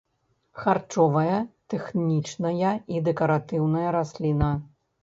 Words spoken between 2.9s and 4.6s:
і дэкаратыўная расліна.